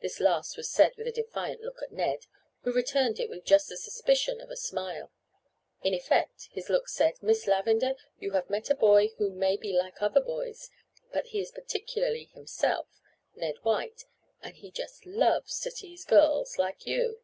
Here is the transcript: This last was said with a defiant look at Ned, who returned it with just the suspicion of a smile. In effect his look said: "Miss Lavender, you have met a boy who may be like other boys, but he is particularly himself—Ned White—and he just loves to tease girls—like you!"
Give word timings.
This 0.00 0.18
last 0.18 0.56
was 0.56 0.68
said 0.68 0.90
with 0.96 1.06
a 1.06 1.12
defiant 1.12 1.60
look 1.60 1.82
at 1.82 1.92
Ned, 1.92 2.26
who 2.64 2.72
returned 2.72 3.20
it 3.20 3.30
with 3.30 3.44
just 3.44 3.68
the 3.68 3.76
suspicion 3.76 4.40
of 4.40 4.50
a 4.50 4.56
smile. 4.56 5.12
In 5.84 5.94
effect 5.94 6.48
his 6.50 6.68
look 6.68 6.88
said: 6.88 7.22
"Miss 7.22 7.46
Lavender, 7.46 7.94
you 8.18 8.32
have 8.32 8.50
met 8.50 8.70
a 8.70 8.74
boy 8.74 9.10
who 9.18 9.30
may 9.30 9.56
be 9.56 9.72
like 9.72 10.02
other 10.02 10.20
boys, 10.20 10.68
but 11.12 11.26
he 11.26 11.38
is 11.38 11.52
particularly 11.52 12.24
himself—Ned 12.24 13.58
White—and 13.62 14.56
he 14.56 14.72
just 14.72 15.06
loves 15.06 15.60
to 15.60 15.70
tease 15.70 16.04
girls—like 16.06 16.84
you!" 16.84 17.20